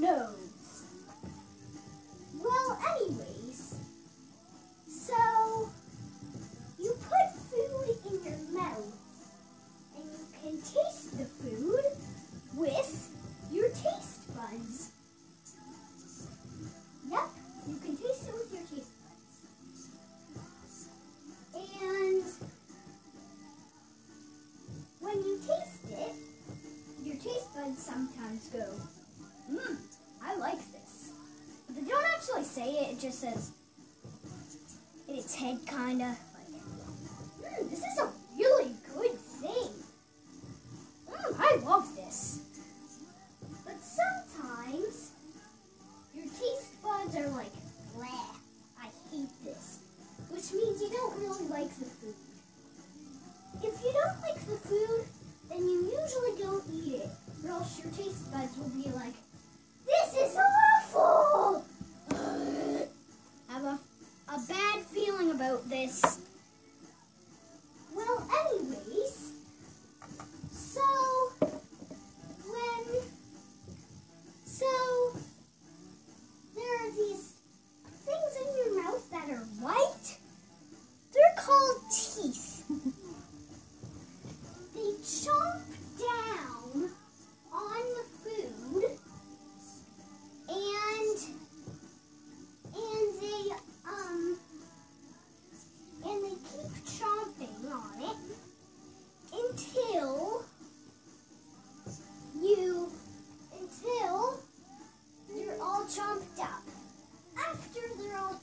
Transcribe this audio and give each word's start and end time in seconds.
nose. 0.00 0.84
Well, 2.40 2.78
anyways, 2.94 3.74
so 4.86 5.70
you 6.78 6.94
put 7.00 7.28
food 7.50 7.96
in 8.06 8.24
your 8.24 8.62
mouth 8.62 8.92
and 9.96 10.04
you 10.04 10.26
can 10.42 10.54
taste 10.60 11.18
the 11.18 11.24
food 11.24 11.84
with 12.54 13.10
your 13.50 13.68
taste 13.70 14.34
buds. 14.36 14.92
Yep, 17.10 17.28
you 17.66 17.76
can 17.76 17.96
taste 17.96 18.28
it 18.28 18.34
with 18.34 18.52
your 18.52 18.62
taste 18.62 18.92
buds. 19.02 20.88
And 21.80 22.24
when 25.00 25.16
you 25.16 25.38
taste 25.38 25.90
it, 25.90 26.14
your 27.02 27.16
taste 27.16 27.54
buds 27.54 27.82
sometimes 27.82 28.48
go, 28.48 28.66
mmm, 29.50 29.76
I 30.22 30.36
like 30.36 30.58
this. 30.72 31.10
But 31.66 31.76
they 31.76 31.90
don't 31.90 32.04
actually 32.14 32.44
say 32.44 32.70
it, 32.70 32.92
it 32.92 33.00
just 33.00 33.20
says 33.20 33.52
in 35.08 35.16
its 35.16 35.34
head, 35.34 35.58
kind 35.66 36.02
of 36.02 36.08
like, 36.34 37.52
mmm, 37.52 37.70
this 37.70 37.80
is 37.80 37.98
a 37.98 38.08
really 38.36 38.74
good 38.94 39.18
thing. 39.18 39.70
Mmm, 41.10 41.36
I 41.38 41.56
love 41.64 41.94
this. 41.96 42.40
But 43.64 43.76
sometimes 43.82 45.12
your 46.14 46.24
taste 46.24 46.82
buds 46.82 47.16
are 47.16 47.28
like, 47.30 47.52
bleh, 47.96 48.36
I 48.80 48.88
hate 49.10 49.30
this. 49.44 49.78
Which 50.30 50.52
means 50.52 50.80
you 50.80 50.90
don't 50.90 51.18
really 51.18 51.48
like 51.48 51.70
the 51.78 51.84
food. 51.84 52.14
If 53.62 53.82
you 53.82 53.92
don't 53.92 54.20
like 54.20 54.40
the 54.46 54.56
food, 54.68 55.06
then 55.48 55.60
you 55.60 55.84
usually 55.84 56.42
don't 56.42 56.64
eat 56.72 56.94
it, 57.02 57.10
or 57.44 57.50
else 57.50 57.82
your 57.82 57.90
taste 57.92 58.30
buds 58.30 58.56
will 58.58 58.68
be 58.68 58.90
like, 58.90 59.14
this. 65.66 66.27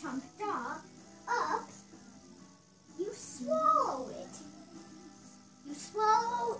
Chomped 0.00 0.22
up, 0.42 0.82
up, 1.28 1.68
you 2.98 3.08
swallow 3.12 4.08
it. 4.08 4.28
You 5.68 5.74
swallow 5.74 6.58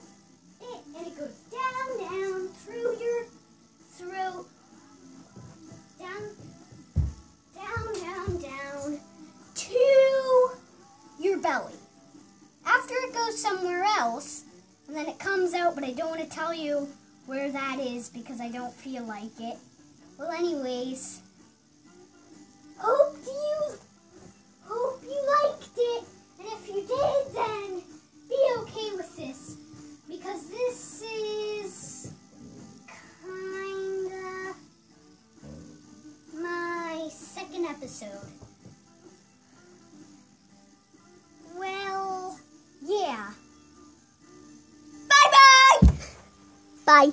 it, 0.61 0.81
and 0.97 1.06
it 1.06 1.19
goes 1.19 1.37
down, 1.51 2.11
down 2.11 2.49
through 2.49 2.99
your 2.99 3.25
throat, 3.93 4.47
down, 5.99 6.23
down, 7.55 7.95
down, 8.03 8.43
down 8.43 9.01
to 9.55 10.51
your 11.19 11.39
belly. 11.39 11.72
After 12.67 12.95
it 12.95 13.15
goes 13.15 13.41
somewhere 13.41 13.84
else, 13.99 14.45
and 14.87 14.95
then 14.95 15.07
it 15.07 15.19
comes 15.19 15.55
out, 15.55 15.75
but 15.75 15.84
I 15.84 15.93
don't 15.93 16.11
want 16.11 16.21
to 16.21 16.28
tell 16.28 16.53
you 16.53 16.89
where 17.27 17.51
that 17.51 17.78
is 17.81 18.11
because 18.11 18.41
I 18.41 18.51
don't 18.51 18.75
feel 18.75 19.05
like 19.05 19.41
it. 19.41 19.57
Well, 20.19 20.31
anyways, 20.31 21.22
hope 22.81 23.17
you 23.27 23.75
hope 24.65 25.03
you 25.03 25.19
liked 25.43 25.77
it, 25.77 26.05
and 26.39 26.49
if 26.49 26.69
you 26.69 26.81
did, 26.87 27.35
then 27.35 27.83
be 28.29 28.39
okay 28.59 28.97
with 28.97 29.17
this 29.17 29.57
because 30.09 30.49
this 30.49 31.03
is 31.03 32.13
kinda 33.23 34.55
my 36.35 37.09
second 37.13 37.67
episode. 37.67 38.29
Well, 41.59 42.39
yeah. 42.83 43.31
Bye 45.09 45.31
bye. 45.31 45.89
Bye. 46.87 47.09